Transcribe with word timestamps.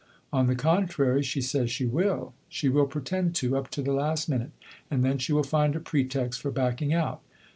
'On 0.33 0.47
the 0.47 0.55
contrary, 0.55 1.21
she 1.21 1.41
says 1.41 1.69
she 1.69 1.85
will.' 1.85 2.33
'She 2.49 2.69
will 2.69 2.87
pretend 2.87 3.35
to, 3.35 3.55
up 3.55 3.69
to 3.69 3.83
the 3.83 3.93
last 3.93 4.27
minute; 4.27 4.49
and 4.89 5.05
then 5.05 5.19
she 5.19 5.31
will 5.31 5.43
find 5.43 5.75
a 5.75 5.79
pretext 5.79 6.41
for 6.41 6.49
backing 6.49 6.91
out. 6.91 7.21